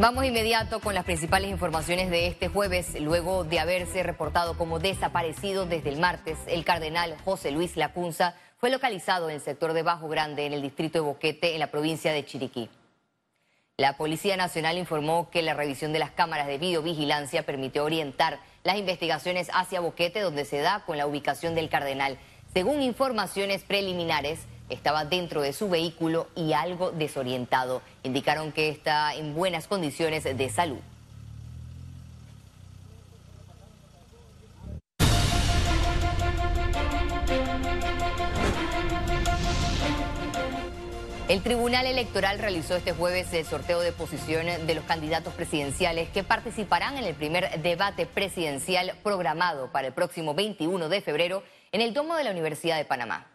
Vamos 0.00 0.24
inmediato 0.24 0.78
con 0.78 0.94
las 0.94 1.02
principales 1.02 1.50
informaciones 1.50 2.08
de 2.08 2.28
este 2.28 2.46
jueves. 2.46 2.94
Luego 3.00 3.42
de 3.42 3.58
haberse 3.58 4.04
reportado 4.04 4.56
como 4.56 4.78
desaparecido 4.78 5.66
desde 5.66 5.88
el 5.88 5.98
martes, 5.98 6.38
el 6.46 6.64
cardenal 6.64 7.16
José 7.24 7.50
Luis 7.50 7.76
Lacunza 7.76 8.36
fue 8.58 8.70
localizado 8.70 9.28
en 9.28 9.34
el 9.34 9.40
sector 9.40 9.72
de 9.72 9.82
Bajo 9.82 10.08
Grande, 10.08 10.46
en 10.46 10.52
el 10.52 10.62
distrito 10.62 10.98
de 10.98 11.04
Boquete, 11.04 11.54
en 11.54 11.58
la 11.58 11.72
provincia 11.72 12.12
de 12.12 12.24
Chiriquí. 12.24 12.70
La 13.76 13.96
Policía 13.96 14.36
Nacional 14.36 14.78
informó 14.78 15.30
que 15.30 15.42
la 15.42 15.54
revisión 15.54 15.92
de 15.92 15.98
las 15.98 16.12
cámaras 16.12 16.46
de 16.46 16.58
videovigilancia 16.58 17.44
permitió 17.44 17.84
orientar 17.84 18.38
las 18.62 18.78
investigaciones 18.78 19.50
hacia 19.52 19.80
Boquete, 19.80 20.20
donde 20.20 20.44
se 20.44 20.60
da 20.60 20.84
con 20.86 20.96
la 20.96 21.08
ubicación 21.08 21.56
del 21.56 21.68
cardenal. 21.68 22.18
Según 22.54 22.82
informaciones 22.82 23.64
preliminares, 23.64 24.46
estaba 24.68 25.04
dentro 25.04 25.42
de 25.42 25.52
su 25.52 25.68
vehículo 25.68 26.28
y 26.34 26.52
algo 26.52 26.90
desorientado. 26.90 27.82
Indicaron 28.02 28.52
que 28.52 28.68
está 28.68 29.14
en 29.14 29.34
buenas 29.34 29.66
condiciones 29.66 30.24
de 30.24 30.50
salud. 30.50 30.78
El 41.28 41.42
Tribunal 41.42 41.84
Electoral 41.84 42.38
realizó 42.38 42.76
este 42.76 42.94
jueves 42.94 43.30
el 43.34 43.44
sorteo 43.44 43.80
de 43.80 43.92
posiciones 43.92 44.66
de 44.66 44.74
los 44.74 44.84
candidatos 44.84 45.34
presidenciales 45.34 46.08
que 46.08 46.24
participarán 46.24 46.96
en 46.96 47.04
el 47.04 47.14
primer 47.14 47.60
debate 47.60 48.06
presidencial 48.06 48.94
programado 49.02 49.70
para 49.70 49.88
el 49.88 49.92
próximo 49.92 50.32
21 50.32 50.88
de 50.88 51.02
febrero 51.02 51.42
en 51.70 51.82
el 51.82 51.92
Domo 51.92 52.14
de 52.16 52.24
la 52.24 52.30
Universidad 52.30 52.78
de 52.78 52.86
Panamá. 52.86 53.26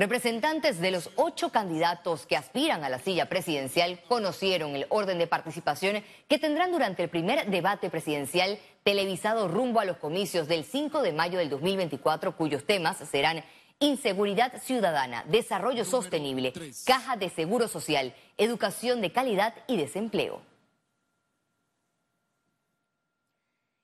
Representantes 0.00 0.80
de 0.80 0.92
los 0.92 1.10
ocho 1.16 1.50
candidatos 1.50 2.24
que 2.24 2.34
aspiran 2.34 2.84
a 2.84 2.88
la 2.88 3.00
silla 3.00 3.28
presidencial 3.28 4.00
conocieron 4.08 4.74
el 4.74 4.86
orden 4.88 5.18
de 5.18 5.26
participación 5.26 6.02
que 6.26 6.38
tendrán 6.38 6.72
durante 6.72 7.02
el 7.02 7.10
primer 7.10 7.50
debate 7.50 7.90
presidencial 7.90 8.58
televisado 8.82 9.46
rumbo 9.46 9.78
a 9.78 9.84
los 9.84 9.98
comicios 9.98 10.48
del 10.48 10.64
5 10.64 11.02
de 11.02 11.12
mayo 11.12 11.38
del 11.38 11.50
2024, 11.50 12.34
cuyos 12.34 12.64
temas 12.64 12.96
serán 13.10 13.44
inseguridad 13.78 14.62
ciudadana, 14.62 15.22
desarrollo 15.28 15.84
sostenible, 15.84 16.54
caja 16.86 17.18
de 17.18 17.28
seguro 17.28 17.68
social, 17.68 18.14
educación 18.38 19.02
de 19.02 19.12
calidad 19.12 19.52
y 19.66 19.76
desempleo. 19.76 20.40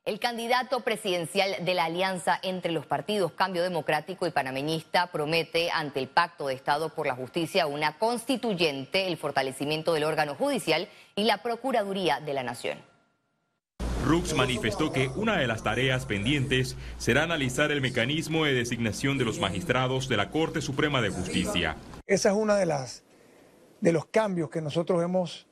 El 0.06 0.20
candidato 0.20 0.84
presidencial 0.84 1.64
de 1.64 1.74
la 1.74 1.86
alianza 1.86 2.38
entre 2.44 2.70
los 2.70 2.86
partidos 2.86 3.32
Cambio 3.32 3.64
Democrático 3.64 4.24
y 4.24 4.30
Panameñista 4.30 5.10
promete 5.10 5.68
ante 5.72 5.98
el 5.98 6.06
Pacto 6.06 6.46
de 6.46 6.54
Estado 6.54 6.90
por 6.90 7.08
la 7.08 7.16
Justicia 7.16 7.66
una 7.66 7.98
constituyente, 7.98 9.08
el 9.08 9.16
fortalecimiento 9.16 9.94
del 9.94 10.04
órgano 10.04 10.36
judicial 10.36 10.86
y 11.16 11.24
la 11.24 11.42
Procuraduría 11.42 12.20
de 12.20 12.34
la 12.34 12.44
Nación. 12.44 12.78
Rux 14.04 14.32
manifestó 14.32 14.92
que 14.92 15.08
una 15.08 15.38
de 15.38 15.48
las 15.48 15.64
tareas 15.64 16.06
pendientes 16.06 16.76
será 16.98 17.24
analizar 17.24 17.72
el 17.72 17.80
mecanismo 17.80 18.44
de 18.44 18.54
designación 18.54 19.18
de 19.18 19.24
los 19.24 19.40
magistrados 19.40 20.08
de 20.08 20.18
la 20.18 20.30
Corte 20.30 20.60
Suprema 20.60 21.02
de 21.02 21.10
Justicia. 21.10 21.74
Esa 22.06 22.28
es 22.28 22.36
una 22.36 22.54
de 22.54 22.66
las 22.66 23.02
de 23.80 23.90
los 23.90 24.06
cambios 24.06 24.50
que 24.50 24.62
nosotros 24.62 25.02
hemos 25.02 25.48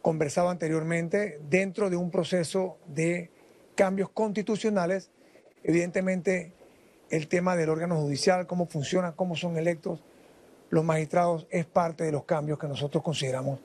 conversado 0.00 0.48
anteriormente 0.48 1.38
dentro 1.42 1.90
de 1.90 1.96
un 1.96 2.10
proceso 2.10 2.78
de 2.86 3.30
cambios 3.74 4.10
constitucionales, 4.10 5.10
evidentemente 5.62 6.52
el 7.10 7.28
tema 7.28 7.56
del 7.56 7.70
órgano 7.70 8.00
judicial, 8.00 8.46
cómo 8.46 8.66
funciona, 8.66 9.12
cómo 9.12 9.36
son 9.36 9.56
electos 9.56 10.00
los 10.70 10.84
magistrados, 10.84 11.46
es 11.50 11.66
parte 11.66 12.04
de 12.04 12.12
los 12.12 12.24
cambios 12.24 12.58
que 12.58 12.66
nosotros 12.66 13.04
consideramos 13.04 13.60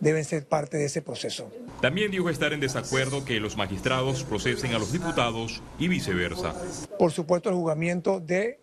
deben 0.00 0.24
ser 0.24 0.46
parte 0.46 0.76
de 0.76 0.84
ese 0.84 1.02
proceso. 1.02 1.50
También 1.80 2.10
dijo 2.10 2.30
estar 2.30 2.52
en 2.52 2.60
desacuerdo 2.60 3.24
que 3.24 3.40
los 3.40 3.56
magistrados 3.56 4.24
procesen 4.24 4.74
a 4.74 4.78
los 4.78 4.92
diputados 4.92 5.62
y 5.78 5.88
viceversa. 5.88 6.54
Por 6.98 7.12
supuesto, 7.12 7.48
el 7.48 7.56
juzgamiento 7.56 8.20
de 8.20 8.60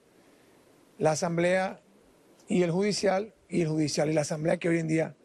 la 0.97 1.11
Asamblea 1.11 1.81
y 2.47 2.63
el 2.63 2.71
judicial, 2.71 3.33
y 3.49 3.61
el 3.61 3.67
judicial 3.67 4.09
y 4.09 4.13
la 4.13 4.21
Asamblea 4.21 4.57
que 4.57 4.69
hoy 4.69 4.79
en 4.79 4.87
día 4.87 5.15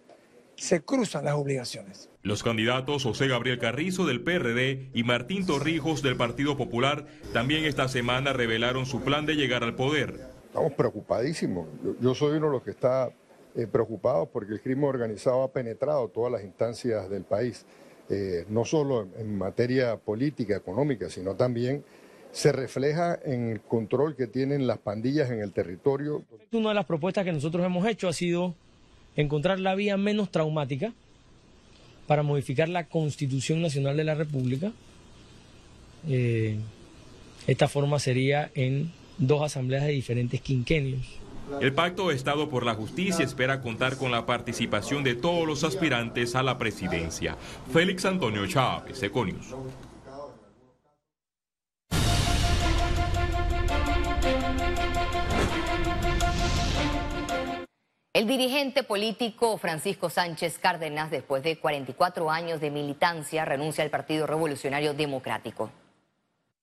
se 0.57 0.83
cruzan 0.83 1.25
las 1.25 1.35
obligaciones. 1.35 2.10
Los 2.23 2.43
candidatos 2.43 3.05
José 3.05 3.29
Gabriel 3.29 3.59
Carrizo 3.59 4.05
del 4.05 4.21
PRD 4.21 4.91
y 4.93 5.05
Martín 5.05 5.47
Torrijos 5.47 6.03
del 6.03 6.17
Partido 6.17 6.55
Popular 6.55 7.07
también 7.33 7.65
esta 7.65 7.89
semana 7.89 8.35
revelaron 8.35 8.85
su 8.85 9.01
plan 9.01 9.25
de 9.25 9.37
llegar 9.37 9.65
al 9.65 9.75
poder. 9.75 10.21
Estamos 10.45 10.75
preocupadísimos. 10.75 11.67
Yo, 11.99 12.15
soy 12.15 12.37
uno 12.37 12.49
de 12.49 12.53
los 12.53 12.63
que 12.63 12.73
está 12.73 13.11
eh, 13.57 13.67
preocupado 13.67 14.27
porque 14.27 14.53
el 14.53 14.61
crimen 14.61 14.85
organizado 14.85 15.43
ha 15.43 15.51
penetrado 15.51 16.09
todas 16.09 16.31
las 16.31 16.45
instancias 16.45 17.09
del 17.09 17.25
país, 17.25 17.65
eh, 18.11 18.45
no 18.51 18.67
solo 18.67 19.09
en 19.17 19.39
materia 19.39 19.97
política, 19.97 20.55
económica, 20.55 21.09
sino 21.09 21.37
también 21.37 21.83
se 22.33 22.53
refleja 22.53 23.19
en 23.25 23.49
el 23.49 23.63
control 23.63 24.15
que 24.15 24.27
tienen 24.27 24.67
las 24.67 24.77
pandillas 24.77 25.31
en 25.31 25.41
el 25.41 25.53
territorio. 25.53 26.23
Una 26.53 26.69
de 26.69 26.75
las 26.75 26.85
propuestas 26.85 27.25
que 27.25 27.33
nosotros 27.33 27.65
hemos 27.65 27.87
hecho 27.87 28.09
ha 28.09 28.13
sido 28.13 28.55
encontrar 29.17 29.59
la 29.59 29.75
vía 29.75 29.97
menos 29.97 30.31
traumática 30.31 30.93
para 32.11 32.25
modificar 32.25 32.69
la 32.69 32.87
Constitución 32.87 33.63
Nacional 33.63 33.97
de 33.97 34.03
la 34.03 34.17
República. 34.17 34.73
Eh, 36.09 36.57
esta 37.47 37.69
forma 37.69 38.01
sería 38.01 38.51
en 38.57 38.91
dos 39.19 39.43
asambleas 39.43 39.85
de 39.85 39.93
diferentes 39.93 40.41
quinquenios. 40.41 41.07
El 41.61 41.73
Pacto 41.73 42.09
de 42.09 42.17
Estado 42.17 42.51
por 42.51 42.67
la 42.67 42.75
Justicia 42.75 43.25
espera 43.25 43.61
contar 43.61 43.97
con 43.97 44.11
la 44.11 44.27
participación 44.27 45.05
de 45.05 45.15
todos 45.15 45.47
los 45.47 45.63
aspirantes 45.63 46.35
a 46.35 46.43
la 46.43 46.59
presidencia. 46.59 47.37
Félix 47.73 48.05
Antonio 48.05 48.45
Chávez, 48.45 49.01
Econius. 49.05 49.55
El 58.21 58.27
dirigente 58.27 58.83
político 58.83 59.57
Francisco 59.57 60.11
Sánchez 60.11 60.59
Cárdenas, 60.59 61.11
después 61.11 61.43
de 61.43 61.59
44 61.59 62.31
años 62.31 62.61
de 62.61 62.71
militancia, 62.71 63.47
renuncia 63.47 63.83
al 63.83 63.89
Partido 63.89 64.27
Revolucionario 64.27 64.93
Democrático. 64.93 65.71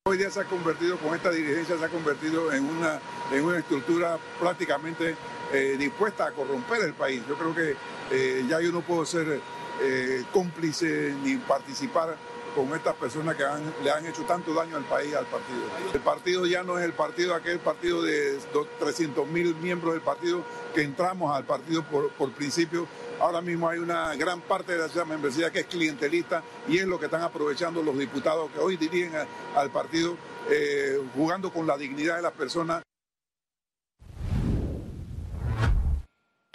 Hoy 0.03 0.19
día 0.19 0.29
se 0.29 0.41
ha 0.41 0.43
convertido, 0.43 0.99
con 0.99 1.15
esta 1.15 1.31
dirigencia, 1.31 1.75
se 1.75 1.83
ha 1.83 1.89
convertido 1.89 2.53
en 2.53 2.63
una, 2.63 2.99
en 3.33 3.43
una 3.43 3.57
estructura 3.57 4.19
prácticamente 4.39 5.15
eh, 5.51 5.77
dispuesta 5.79 6.27
a 6.27 6.31
corromper 6.31 6.79
el 6.81 6.93
país. 6.93 7.23
Yo 7.27 7.35
creo 7.35 7.55
que 7.55 7.75
eh, 8.11 8.45
ya 8.47 8.61
yo 8.61 8.71
no 8.71 8.81
puedo 8.81 9.03
ser 9.03 9.41
eh, 9.81 10.25
cómplice 10.31 11.15
ni 11.23 11.37
participar 11.37 12.17
con 12.57 12.73
estas 12.75 12.95
personas 12.95 13.35
que 13.35 13.43
le 13.83 13.91
han 13.91 14.03
hecho 14.07 14.23
tanto 14.23 14.51
daño 14.51 14.77
al 14.77 14.83
país, 14.85 15.13
al 15.13 15.27
partido. 15.27 15.61
El 15.93 15.99
partido 15.99 16.47
ya 16.47 16.63
no 16.63 16.79
es 16.79 16.85
el 16.85 16.93
partido, 16.93 17.35
aquel 17.35 17.59
partido 17.59 18.01
de 18.01 18.39
300 18.79 19.27
mil 19.27 19.53
miembros 19.57 19.93
del 19.93 20.01
partido 20.01 20.43
que 20.73 20.81
entramos 20.81 21.35
al 21.35 21.45
partido 21.45 21.83
por, 21.83 22.31
principio. 22.31 22.87
Ahora 23.19 23.41
mismo 23.41 23.69
hay 23.69 23.77
una 23.77 24.15
gran 24.15 24.41
parte 24.41 24.75
de 24.75 24.87
esa 24.87 25.05
membresía 25.05 25.51
que 25.51 25.59
es 25.59 25.65
clientelista 25.67 26.41
y 26.67 26.79
es 26.79 26.87
lo 26.87 26.99
que 26.99 27.05
están 27.05 27.21
aprovechando 27.21 27.83
los 27.83 27.95
diputados 27.95 28.49
que 28.51 28.59
hoy 28.59 28.75
dirigen 28.75 29.13
al 29.55 29.69
partido, 29.69 30.17
eh, 30.49 30.99
jugando 31.15 31.53
con 31.53 31.67
la 31.67 31.77
dignidad 31.77 32.15
de 32.15 32.23
las 32.23 32.33
personas. 32.33 32.86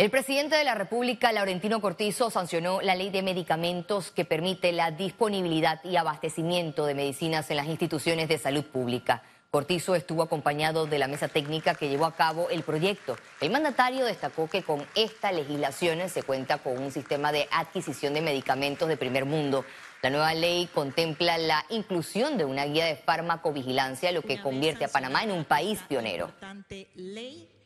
El 0.03 0.11
presidente 0.11 0.57
de 0.57 0.65
la 0.65 0.75
República, 0.75 1.31
Laurentino 1.31 1.81
Cortizo, 1.81 2.29
sancionó 2.29 2.83
la 2.83 2.97
ley 2.97 3.11
de 3.11 3.23
medicamentos 3.23 4.11
que 4.11 4.25
permite 4.25 4.73
la 4.73 4.91
disponibilidad 4.91 5.79
y 5.85 5.95
abastecimiento 5.95 6.87
de 6.87 6.97
medicinas 6.97 7.49
en 7.53 7.59
las 7.59 7.69
instituciones 7.69 8.27
de 8.29 8.37
salud 8.37 8.65
pública. 8.65 9.23
Cortizo 9.53 9.95
estuvo 9.95 10.25
acompañado 10.25 10.87
de 10.87 10.99
la 10.99 11.07
mesa 11.07 11.29
técnica 11.29 11.77
que 11.77 11.89
llevó 11.89 12.07
a 12.07 12.17
cabo 12.17 12.51
el 12.51 12.65
proyecto. 12.65 13.17
El 13.41 13.53
mandatario 13.53 14.05
destacó 14.05 14.51
que 14.51 14.65
con 14.65 14.85
esta 14.97 15.31
legislación 15.31 16.09
se 16.09 16.25
cuenta 16.25 16.59
con 16.59 16.79
un 16.79 16.91
sistema 16.91 17.31
de 17.31 17.47
adquisición 17.53 18.13
de 18.13 18.23
medicamentos 18.23 18.89
de 18.89 18.97
primer 18.97 19.25
mundo. 19.25 19.65
La 20.03 20.11
nueva 20.11 20.35
ley 20.35 20.69
contempla 20.75 21.39
la 21.39 21.65
inclusión 21.69 22.37
de 22.39 22.45
una 22.45 22.65
guía 22.65 22.87
de 22.87 22.97
farmacovigilancia, 22.97 24.11
lo 24.11 24.23
que 24.23 24.43
convierte 24.43 24.85
a 24.85 24.89
Panamá 24.89 25.23
en 25.23 25.31
un 25.31 25.45
país 25.45 25.79
pionero 25.89 26.33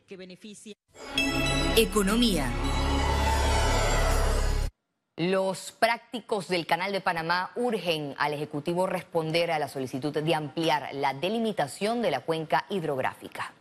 que 0.06 0.16
beneficia. 0.16 0.74
Economía. 1.78 2.50
Los 5.18 5.72
prácticos 5.72 6.48
del 6.48 6.66
Canal 6.66 6.90
de 6.90 7.02
Panamá 7.02 7.50
urgen 7.54 8.14
al 8.16 8.32
Ejecutivo 8.32 8.86
responder 8.86 9.50
a 9.50 9.58
la 9.58 9.68
solicitud 9.68 10.10
de 10.16 10.34
ampliar 10.34 10.88
la 10.94 11.12
delimitación 11.12 12.00
de 12.00 12.10
la 12.10 12.20
cuenca 12.20 12.64
hidrográfica. 12.70 13.52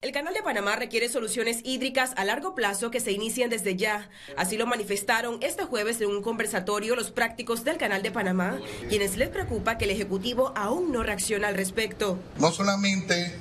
El 0.00 0.12
Canal 0.12 0.32
de 0.32 0.42
Panamá 0.42 0.76
requiere 0.76 1.10
soluciones 1.10 1.60
hídricas 1.62 2.14
a 2.16 2.24
largo 2.24 2.54
plazo 2.54 2.90
que 2.90 3.00
se 3.00 3.12
inicien 3.12 3.50
desde 3.50 3.76
ya. 3.76 4.08
Así 4.38 4.56
lo 4.56 4.66
manifestaron 4.66 5.38
este 5.42 5.64
jueves 5.64 6.00
en 6.00 6.08
un 6.08 6.22
conversatorio 6.22 6.96
los 6.96 7.10
prácticos 7.10 7.64
del 7.64 7.76
Canal 7.76 8.02
de 8.02 8.10
Panamá, 8.10 8.58
quienes 8.88 9.18
les 9.18 9.28
preocupa 9.28 9.76
que 9.76 9.84
el 9.84 9.90
Ejecutivo 9.90 10.54
aún 10.56 10.90
no 10.90 11.02
reacciona 11.02 11.48
al 11.48 11.54
respecto. 11.54 12.18
No 12.38 12.50
solamente 12.50 13.34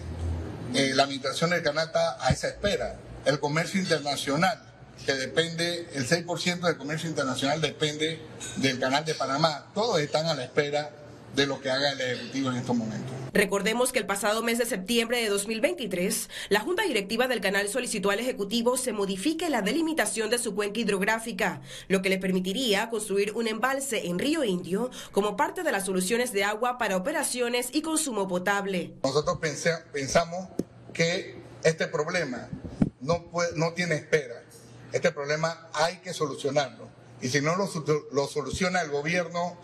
la 0.73 1.03
administración 1.03 1.51
del 1.51 1.63
canal 1.63 1.87
está 1.87 2.17
a 2.25 2.31
esa 2.31 2.47
espera. 2.47 2.95
El 3.25 3.39
comercio 3.39 3.79
internacional 3.79 4.61
que 5.05 5.13
depende, 5.13 5.87
el 5.93 6.07
6% 6.07 6.61
del 6.61 6.77
comercio 6.77 7.09
internacional 7.09 7.61
depende 7.61 8.21
del 8.57 8.79
canal 8.79 9.03
de 9.05 9.15
Panamá. 9.15 9.65
Todos 9.73 9.99
están 9.99 10.25
a 10.27 10.33
la 10.33 10.43
espera 10.43 10.89
de 11.35 11.47
lo 11.47 11.61
que 11.61 11.69
haga 11.69 11.91
el 11.91 12.01
Ejecutivo 12.01 12.49
en 12.51 12.57
estos 12.57 12.75
momentos. 12.75 13.22
Recordemos 13.33 13.91
que 13.91 13.97
el 13.97 14.05
pasado 14.05 14.43
mes 14.43 14.59
de 14.59 14.65
septiembre 14.67 15.19
de 15.19 15.27
2023, 15.27 16.29
la 16.49 16.59
Junta 16.59 16.83
Directiva 16.83 17.27
del 17.27 17.41
Canal 17.41 17.67
solicitó 17.67 18.11
al 18.11 18.19
Ejecutivo 18.19 18.77
se 18.77 18.93
modifique 18.93 19.49
la 19.49 19.63
delimitación 19.63 20.29
de 20.29 20.37
su 20.37 20.53
cuenca 20.53 20.79
hidrográfica, 20.79 21.59
lo 21.87 22.03
que 22.03 22.09
le 22.09 22.19
permitiría 22.19 22.91
construir 22.91 23.31
un 23.33 23.47
embalse 23.47 24.05
en 24.05 24.19
Río 24.19 24.43
Indio 24.43 24.91
como 25.11 25.35
parte 25.35 25.63
de 25.63 25.71
las 25.71 25.85
soluciones 25.85 26.31
de 26.31 26.43
agua 26.43 26.77
para 26.77 26.95
operaciones 26.95 27.69
y 27.71 27.81
consumo 27.81 28.27
potable. 28.27 28.93
Nosotros 29.03 29.39
pensamos 29.91 30.49
que 30.93 31.41
este 31.63 31.87
problema 31.87 32.49
no, 33.01 33.31
tiene 33.75 33.95
espera. 33.95 34.43
Este 34.91 35.11
problema 35.11 35.69
hay 35.73 35.97
que 35.97 36.13
solucionarlo. 36.13 36.87
Y 37.19 37.29
si 37.29 37.41
no 37.41 37.55
lo 37.55 38.27
soluciona 38.27 38.81
el 38.81 38.91
gobierno 38.91 39.57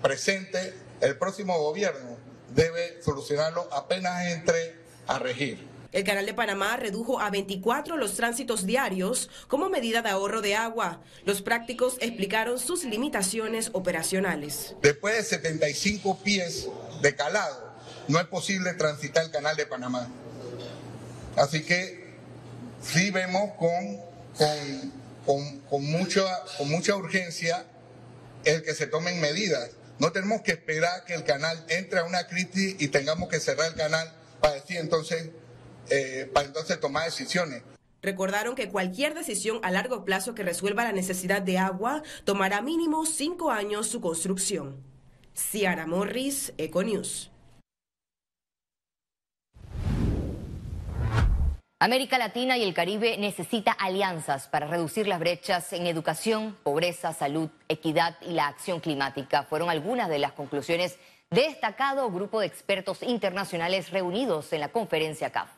presente, 0.00 0.74
el 1.00 1.18
próximo 1.18 1.58
gobierno 1.58 2.29
debe 2.54 3.00
solucionarlo 3.02 3.68
apenas 3.72 4.26
entre 4.26 4.76
a 5.06 5.18
regir. 5.18 5.70
El 5.92 6.04
Canal 6.04 6.24
de 6.24 6.34
Panamá 6.34 6.76
redujo 6.76 7.20
a 7.20 7.30
24 7.30 7.96
los 7.96 8.14
tránsitos 8.14 8.64
diarios 8.64 9.28
como 9.48 9.68
medida 9.68 10.02
de 10.02 10.10
ahorro 10.10 10.40
de 10.40 10.54
agua. 10.54 11.00
Los 11.24 11.42
prácticos 11.42 11.96
explicaron 12.00 12.60
sus 12.60 12.84
limitaciones 12.84 13.70
operacionales. 13.72 14.76
Después 14.82 15.16
de 15.16 15.24
75 15.24 16.20
pies 16.22 16.68
de 17.02 17.16
calado, 17.16 17.72
no 18.06 18.20
es 18.20 18.26
posible 18.26 18.72
transitar 18.74 19.24
el 19.24 19.32
Canal 19.32 19.56
de 19.56 19.66
Panamá. 19.66 20.08
Así 21.36 21.64
que 21.64 22.14
sí 22.80 23.10
vemos 23.10 23.50
con, 23.58 24.00
con, 25.26 25.60
con, 25.68 25.84
mucha, 25.90 26.22
con 26.56 26.68
mucha 26.70 26.94
urgencia 26.94 27.66
el 28.44 28.62
que 28.62 28.74
se 28.74 28.86
tomen 28.86 29.20
medidas 29.20 29.70
no 30.00 30.12
tenemos 30.12 30.40
que 30.40 30.52
esperar 30.52 31.04
que 31.04 31.14
el 31.14 31.24
canal 31.24 31.64
entre 31.68 32.00
a 32.00 32.04
una 32.04 32.26
crisis 32.26 32.76
y 32.78 32.88
tengamos 32.88 33.28
que 33.28 33.38
cerrar 33.38 33.68
el 33.68 33.74
canal 33.74 34.10
para 34.40 34.54
decir 34.54 34.78
entonces, 34.78 35.30
eh, 35.90 36.28
para 36.32 36.46
entonces 36.46 36.80
tomar 36.80 37.04
decisiones. 37.04 37.62
Recordaron 38.02 38.54
que 38.54 38.70
cualquier 38.70 39.12
decisión 39.14 39.60
a 39.62 39.70
largo 39.70 40.06
plazo 40.06 40.34
que 40.34 40.42
resuelva 40.42 40.84
la 40.84 40.92
necesidad 40.92 41.42
de 41.42 41.58
agua 41.58 42.02
tomará 42.24 42.62
mínimo 42.62 43.04
cinco 43.04 43.50
años 43.50 43.88
su 43.88 44.00
construcción. 44.00 44.82
Ciara 45.34 45.86
Morris, 45.86 46.54
Econews. 46.56 47.30
América 51.82 52.18
Latina 52.18 52.58
y 52.58 52.62
el 52.62 52.74
Caribe 52.74 53.16
necesita 53.16 53.72
alianzas 53.72 54.48
para 54.48 54.66
reducir 54.66 55.08
las 55.08 55.18
brechas 55.18 55.72
en 55.72 55.86
educación, 55.86 56.58
pobreza, 56.62 57.14
salud, 57.14 57.48
equidad 57.70 58.18
y 58.20 58.32
la 58.32 58.48
acción 58.48 58.80
climática. 58.80 59.44
Fueron 59.44 59.70
algunas 59.70 60.10
de 60.10 60.18
las 60.18 60.32
conclusiones 60.32 60.98
de 61.30 61.44
destacado 61.44 62.10
grupo 62.10 62.40
de 62.40 62.46
expertos 62.46 63.02
internacionales 63.02 63.92
reunidos 63.92 64.52
en 64.52 64.60
la 64.60 64.68
conferencia 64.68 65.30
CAF. 65.30 65.48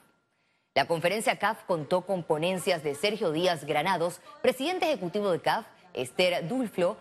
La 0.77 0.87
conferencia 0.87 1.41
CAF 1.41 1.65
contó 1.65 2.03
con 2.03 2.23
ponencias 2.23 2.85
de 2.85 2.95
Sergio 2.95 3.33
Díaz 3.33 3.65
Granados, 3.65 4.21
presidente 4.43 4.87
ejecutivo 4.87 5.33
de 5.33 5.41
CAF, 5.41 5.67
Esther 5.93 6.47
Dulflo, 6.47 6.99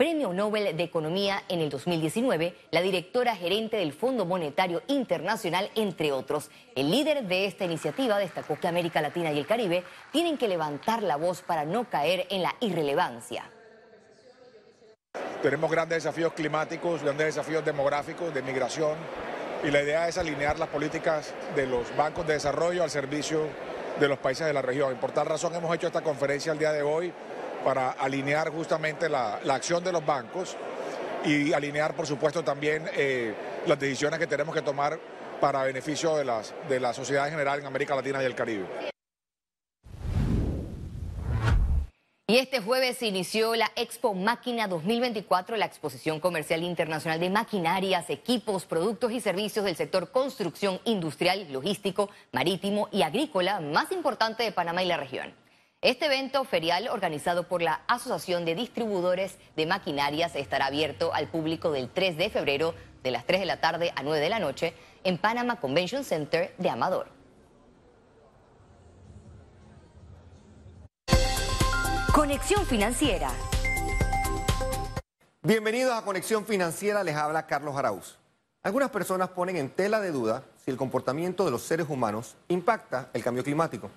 Premio 0.00 0.32
Nobel 0.32 0.74
de 0.78 0.82
Economía 0.82 1.42
en 1.50 1.60
el 1.60 1.68
2019, 1.68 2.54
la 2.70 2.80
directora 2.80 3.36
gerente 3.36 3.76
del 3.76 3.92
Fondo 3.92 4.24
Monetario 4.24 4.80
Internacional, 4.86 5.70
entre 5.74 6.10
otros. 6.10 6.50
El 6.74 6.90
líder 6.90 7.24
de 7.24 7.44
esta 7.44 7.66
iniciativa 7.66 8.18
destacó 8.18 8.58
que 8.58 8.66
América 8.66 9.02
Latina 9.02 9.30
y 9.30 9.38
el 9.38 9.46
Caribe 9.46 9.84
tienen 10.10 10.38
que 10.38 10.48
levantar 10.48 11.02
la 11.02 11.16
voz 11.16 11.42
para 11.42 11.66
no 11.66 11.90
caer 11.90 12.26
en 12.30 12.40
la 12.40 12.56
irrelevancia. 12.60 13.50
Tenemos 15.42 15.70
grandes 15.70 16.02
desafíos 16.02 16.32
climáticos, 16.32 17.02
grandes 17.02 17.34
desafíos 17.34 17.62
demográficos, 17.62 18.32
de 18.32 18.40
migración, 18.40 18.96
y 19.62 19.70
la 19.70 19.82
idea 19.82 20.08
es 20.08 20.16
alinear 20.16 20.58
las 20.58 20.70
políticas 20.70 21.34
de 21.54 21.66
los 21.66 21.94
bancos 21.94 22.26
de 22.26 22.32
desarrollo 22.32 22.82
al 22.84 22.88
servicio 22.88 23.48
de 24.00 24.08
los 24.08 24.18
países 24.18 24.46
de 24.46 24.54
la 24.54 24.62
región. 24.62 24.96
Por 24.96 25.12
tal 25.12 25.26
razón 25.26 25.54
hemos 25.54 25.74
hecho 25.74 25.88
esta 25.88 26.00
conferencia 26.00 26.52
el 26.52 26.58
día 26.58 26.72
de 26.72 26.80
hoy 26.80 27.12
para 27.64 27.90
alinear 27.90 28.50
justamente 28.50 29.08
la, 29.08 29.40
acción 29.50 29.82
de 29.84 29.92
los 29.92 30.04
bancos 30.04 30.56
y 31.24 31.52
alinear, 31.52 31.94
por 31.94 32.06
supuesto, 32.06 32.42
también 32.42 32.88
eh, 32.94 33.34
las 33.66 33.78
decisiones 33.78 34.18
que 34.18 34.26
tenemos 34.26 34.54
que 34.54 34.62
tomar 34.62 34.98
para 35.40 35.64
beneficio 35.64 36.16
de, 36.16 36.24
las, 36.24 36.54
de 36.68 36.80
la 36.80 36.92
sociedad 36.92 37.26
en 37.26 37.32
general 37.32 37.60
en 37.60 37.66
América 37.66 37.94
Latina 37.94 38.22
y 38.22 38.26
el 38.26 38.34
Caribe. 38.34 38.90
Y 42.30 42.38
este 42.38 42.60
jueves 42.60 43.02
inició 43.02 43.56
la 43.56 43.72
Expo 43.74 44.14
Máquina 44.14 44.68
2024, 44.68 45.56
la 45.56 45.64
exposición 45.64 46.20
comercial 46.20 46.62
internacional 46.62 47.18
de 47.18 47.28
maquinarias, 47.28 48.08
equipos, 48.08 48.66
productos 48.66 49.10
y 49.10 49.20
servicios 49.20 49.64
del 49.64 49.74
sector 49.74 50.12
construcción 50.12 50.78
industrial, 50.84 51.48
logístico, 51.50 52.08
marítimo 52.30 52.88
y 52.92 53.02
agrícola 53.02 53.58
más 53.58 53.90
importante 53.90 54.44
de 54.44 54.52
Panamá 54.52 54.84
y 54.84 54.86
la 54.86 54.96
región. 54.96 55.34
Este 55.82 56.04
evento 56.04 56.44
ferial 56.44 56.88
organizado 56.88 57.48
por 57.48 57.62
la 57.62 57.80
Asociación 57.86 58.44
de 58.44 58.54
Distribuidores 58.54 59.38
de 59.56 59.64
Maquinarias 59.64 60.36
estará 60.36 60.66
abierto 60.66 61.14
al 61.14 61.28
público 61.28 61.72
del 61.72 61.88
3 61.88 62.18
de 62.18 62.28
febrero 62.28 62.74
de 63.02 63.10
las 63.10 63.24
3 63.24 63.40
de 63.40 63.46
la 63.46 63.62
tarde 63.62 63.90
a 63.96 64.02
9 64.02 64.20
de 64.20 64.28
la 64.28 64.38
noche 64.38 64.74
en 65.04 65.16
Panama 65.16 65.58
Convention 65.58 66.04
Center 66.04 66.54
de 66.58 66.68
Amador. 66.68 67.08
Conexión 72.12 72.66
Financiera. 72.66 73.30
Bienvenidos 75.40 75.94
a 75.94 76.04
Conexión 76.04 76.44
Financiera, 76.44 77.02
les 77.02 77.16
habla 77.16 77.46
Carlos 77.46 77.74
Arauz. 77.74 78.18
Algunas 78.62 78.90
personas 78.90 79.30
ponen 79.30 79.56
en 79.56 79.70
tela 79.70 80.00
de 80.00 80.12
duda 80.12 80.44
si 80.62 80.70
el 80.70 80.76
comportamiento 80.76 81.46
de 81.46 81.52
los 81.52 81.62
seres 81.62 81.88
humanos 81.88 82.36
impacta 82.48 83.08
el 83.14 83.24
cambio 83.24 83.42
climático. 83.42 83.90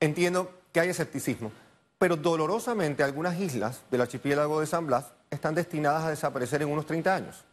Entiendo 0.00 0.59
que 0.72 0.80
hay 0.80 0.88
escepticismo, 0.88 1.52
pero 1.98 2.16
dolorosamente 2.16 3.02
algunas 3.02 3.38
islas 3.38 3.82
del 3.90 4.02
archipiélago 4.02 4.60
de 4.60 4.66
San 4.66 4.86
Blas 4.86 5.12
están 5.30 5.54
destinadas 5.54 6.04
a 6.04 6.10
desaparecer 6.10 6.62
en 6.62 6.70
unos 6.70 6.86
30 6.86 7.14
años. 7.14 7.44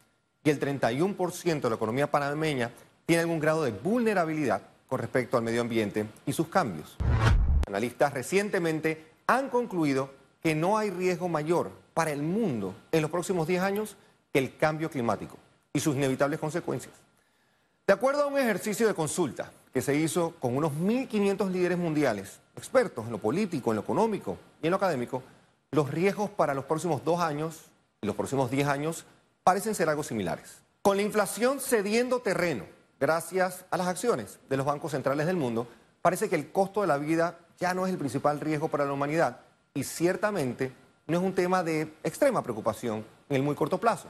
Y 0.43 0.49
el 0.49 0.59
31% 0.59 1.61
de 1.61 1.69
la 1.69 1.75
economía 1.75 2.09
panameña 2.09 2.71
tiene 3.05 3.21
algún 3.21 3.39
grado 3.39 3.63
de 3.63 3.71
vulnerabilidad 3.71 4.61
con 4.87 4.99
respecto 4.99 5.37
al 5.37 5.43
medio 5.43 5.61
ambiente 5.61 6.05
y 6.25 6.33
sus 6.33 6.47
cambios. 6.47 6.95
Analistas 7.67 8.13
recientemente 8.13 9.05
han 9.27 9.49
concluido 9.49 10.11
que 10.41 10.55
no 10.55 10.77
hay 10.77 10.89
riesgo 10.89 11.27
mayor 11.27 11.71
para 11.93 12.11
el 12.11 12.21
mundo 12.21 12.73
en 12.91 13.01
los 13.01 13.11
próximos 13.11 13.47
10 13.47 13.61
años 13.61 13.97
que 14.31 14.39
el 14.39 14.55
cambio 14.55 14.89
climático 14.89 15.37
y 15.73 15.79
sus 15.79 15.95
inevitables 15.95 16.39
consecuencias. 16.39 16.93
De 17.87 17.93
acuerdo 17.93 18.23
a 18.23 18.27
un 18.27 18.37
ejercicio 18.37 18.85
de 18.85 18.93
consulta 18.93 19.49
que 19.73 19.81
se 19.81 19.95
hizo 19.95 20.35
con 20.41 20.57
unos 20.57 20.73
1.500 20.73 21.49
líderes 21.49 21.77
mundiales, 21.77 22.41
expertos 22.57 23.05
en 23.05 23.13
lo 23.13 23.17
político, 23.17 23.71
en 23.71 23.77
lo 23.77 23.81
económico 23.81 24.37
y 24.61 24.67
en 24.67 24.71
lo 24.71 24.75
académico, 24.75 25.23
los 25.71 25.89
riesgos 25.89 26.29
para 26.29 26.53
los 26.53 26.65
próximos 26.65 27.05
dos 27.05 27.21
años 27.21 27.61
y 28.01 28.05
los 28.05 28.17
próximos 28.17 28.51
diez 28.51 28.67
años 28.67 29.05
parecen 29.45 29.73
ser 29.73 29.87
algo 29.87 30.03
similares. 30.03 30.57
Con 30.81 30.97
la 30.97 31.03
inflación 31.03 31.61
cediendo 31.61 32.19
terreno 32.19 32.65
gracias 32.99 33.63
a 33.71 33.77
las 33.77 33.87
acciones 33.87 34.37
de 34.49 34.57
los 34.57 34.65
bancos 34.65 34.91
centrales 34.91 35.25
del 35.25 35.37
mundo, 35.37 35.65
parece 36.01 36.27
que 36.27 36.35
el 36.35 36.51
costo 36.51 36.81
de 36.81 36.87
la 36.87 36.97
vida 36.97 37.39
ya 37.57 37.73
no 37.73 37.87
es 37.87 37.93
el 37.93 37.97
principal 37.97 38.41
riesgo 38.41 38.67
para 38.67 38.83
la 38.83 38.91
humanidad 38.91 39.39
y 39.73 39.85
ciertamente 39.85 40.73
no 41.07 41.17
es 41.17 41.23
un 41.23 41.33
tema 41.33 41.63
de 41.63 41.93
extrema 42.03 42.43
preocupación 42.43 43.05
en 43.29 43.35
el 43.37 43.43
muy 43.43 43.55
corto 43.55 43.77
plazo. 43.77 44.09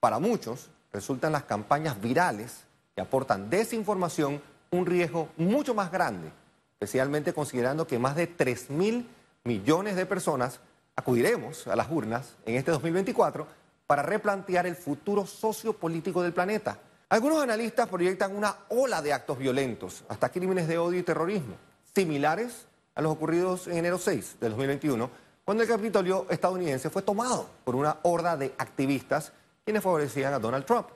Para 0.00 0.18
muchos 0.18 0.70
resultan 0.90 1.32
las 1.32 1.44
campañas 1.44 2.00
virales 2.00 2.64
aportan 3.00 3.50
desinformación 3.50 4.40
un 4.70 4.86
riesgo 4.86 5.28
mucho 5.36 5.74
más 5.74 5.90
grande, 5.90 6.30
especialmente 6.74 7.32
considerando 7.32 7.86
que 7.86 7.98
más 7.98 8.16
de 8.16 8.26
3 8.26 8.70
mil 8.70 9.08
millones 9.44 9.96
de 9.96 10.06
personas 10.06 10.60
acudiremos 10.96 11.66
a 11.66 11.76
las 11.76 11.90
urnas 11.90 12.36
en 12.46 12.56
este 12.56 12.70
2024 12.70 13.46
para 13.86 14.02
replantear 14.02 14.66
el 14.66 14.76
futuro 14.76 15.26
sociopolítico 15.26 16.22
del 16.22 16.32
planeta. 16.32 16.78
Algunos 17.08 17.42
analistas 17.42 17.88
proyectan 17.88 18.36
una 18.36 18.54
ola 18.68 19.02
de 19.02 19.12
actos 19.12 19.36
violentos, 19.36 20.04
hasta 20.08 20.28
crímenes 20.28 20.68
de 20.68 20.78
odio 20.78 21.00
y 21.00 21.02
terrorismo, 21.02 21.56
similares 21.92 22.66
a 22.94 23.02
los 23.02 23.12
ocurridos 23.12 23.66
en 23.66 23.78
enero 23.78 23.98
6 23.98 24.36
de 24.40 24.48
2021, 24.48 25.10
cuando 25.44 25.64
el 25.64 25.68
Capitolio 25.68 26.26
estadounidense 26.30 26.90
fue 26.90 27.02
tomado 27.02 27.48
por 27.64 27.74
una 27.74 27.96
horda 28.02 28.36
de 28.36 28.54
activistas 28.58 29.32
quienes 29.64 29.82
favorecían 29.82 30.34
a 30.34 30.38
Donald 30.38 30.64
Trump. 30.64 30.86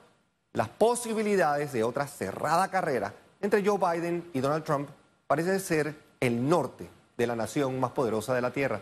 Las 0.55 0.69
posibilidades 0.69 1.73
de 1.73 1.83
otra 1.83 2.07
cerrada 2.07 2.69
carrera 2.69 3.13
entre 3.41 3.63
Joe 3.63 3.77
Biden 3.77 4.31
y 4.33 4.39
Donald 4.39 4.63
Trump 4.63 4.89
parece 5.27 5.59
ser 5.59 5.93
el 6.21 6.47
norte 6.47 6.89
de 7.17 7.27
la 7.27 7.35
nación 7.35 7.77
más 7.77 7.91
poderosa 7.91 8.33
de 8.33 8.41
la 8.41 8.51
Tierra. 8.51 8.81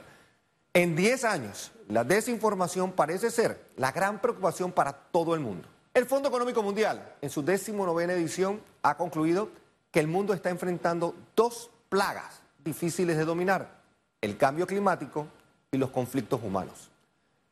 En 0.71 0.95
10 0.95 1.23
años, 1.23 1.71
la 1.89 2.03
desinformación 2.03 2.91
parece 2.91 3.31
ser 3.31 3.71
la 3.75 3.91
gran 3.91 4.21
preocupación 4.21 4.71
para 4.71 4.93
todo 4.93 5.33
el 5.33 5.39
mundo. 5.39 5.67
El 5.95 6.05
Fondo 6.05 6.29
Económico 6.29 6.61
Mundial, 6.61 7.15
en 7.21 7.31
su 7.31 7.43
decimonovena 7.43 8.13
edición, 8.13 8.61
ha 8.83 8.95
concluido 8.95 9.49
que 9.91 9.99
el 9.99 10.07
mundo 10.07 10.35
está 10.35 10.51
enfrentando 10.51 11.15
dos 11.35 11.71
plagas 11.89 12.41
difíciles 12.63 13.17
de 13.17 13.25
dominar. 13.25 13.81
el 14.21 14.37
cambio 14.37 14.65
climático 14.65 15.27
y 15.71 15.77
los 15.77 15.89
conflictos 15.89 16.39
humanos. 16.41 16.89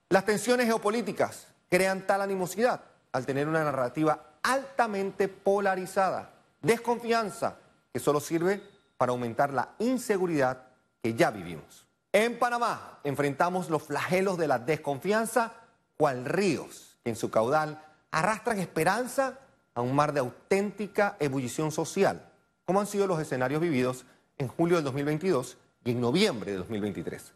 Las 0.10 0.24
tensiones 0.24 0.68
geopolíticas 0.68 1.48
crean 1.70 2.08
tal 2.08 2.22
animosidad 2.22 2.82
al 3.12 3.26
tener 3.26 3.48
una 3.48 3.64
narrativa 3.64 4.38
altamente 4.44 5.28
polarizada, 5.28 6.32
desconfianza, 6.62 7.58
que 7.94 8.00
solo 8.00 8.20
sirve 8.20 8.62
para 8.98 9.12
aumentar 9.12 9.54
la 9.54 9.70
inseguridad 9.80 10.64
que 11.02 11.14
ya 11.16 11.32
vivimos. 11.32 11.88
En 12.14 12.38
Panamá 12.40 13.00
enfrentamos 13.04 13.70
los 13.70 13.84
flagelos 13.84 14.38
de 14.38 14.48
la 14.48 14.60
desconfianza 14.60 15.54
cual 15.98 16.26
ríos 16.26 16.98
que 17.04 17.10
en 17.10 17.16
su 17.16 17.32
caudal 17.32 17.82
arrastran 18.12 18.60
esperanza 18.60 19.40
a 19.74 19.82
un 19.82 19.96
mar 19.96 20.14
de 20.14 20.20
auténtica 20.20 21.16
ebullición 21.20 21.72
social, 21.72 22.30
como 22.66 22.80
han 22.80 22.88
sido 22.88 23.08
los 23.08 23.20
escenarios 23.20 23.62
vividos 23.62 24.06
en 24.38 24.48
julio 24.48 24.78
del 24.78 24.86
2022 24.86 25.58
y 25.84 25.92
en 25.92 26.02
noviembre 26.02 26.52
de 26.52 26.58
2023. 26.58 27.34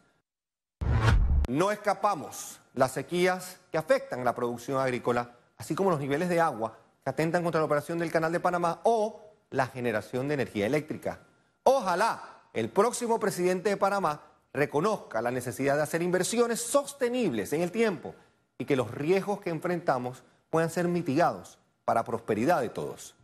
No 1.48 1.70
escapamos 1.70 2.60
las 2.74 2.92
sequías 2.92 3.58
que 3.70 3.78
afectan 3.78 4.24
la 4.24 4.34
producción 4.34 4.80
agrícola, 4.80 5.30
así 5.56 5.74
como 5.74 5.90
los 5.90 6.00
niveles 6.00 6.28
de 6.28 6.40
agua 6.40 6.78
que 7.02 7.10
atentan 7.10 7.42
contra 7.42 7.60
la 7.60 7.66
operación 7.66 7.98
del 7.98 8.10
Canal 8.10 8.32
de 8.32 8.40
Panamá 8.40 8.80
o 8.84 9.20
la 9.50 9.66
generación 9.66 10.28
de 10.28 10.34
energía 10.34 10.66
eléctrica. 10.66 11.20
Ojalá 11.62 12.42
el 12.52 12.68
próximo 12.70 13.20
presidente 13.20 13.70
de 13.70 13.76
Panamá 13.76 14.22
reconozca 14.52 15.20
la 15.20 15.30
necesidad 15.30 15.76
de 15.76 15.82
hacer 15.82 16.02
inversiones 16.02 16.60
sostenibles 16.60 17.52
en 17.52 17.62
el 17.62 17.70
tiempo 17.70 18.14
y 18.58 18.64
que 18.64 18.76
los 18.76 18.90
riesgos 18.90 19.40
que 19.40 19.50
enfrentamos 19.50 20.24
puedan 20.50 20.70
ser 20.70 20.88
mitigados 20.88 21.58
para 21.84 22.04
prosperidad 22.04 22.60
de 22.60 22.70
todos. 22.70 23.14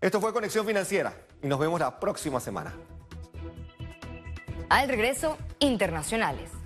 Esto 0.00 0.20
fue 0.20 0.32
Conexión 0.32 0.66
Financiera 0.66 1.12
y 1.42 1.46
nos 1.46 1.58
vemos 1.58 1.78
la 1.78 2.00
próxima 2.00 2.40
semana. 2.40 2.72
Al 4.70 4.88
regreso, 4.88 5.36
internacionales. 5.58 6.59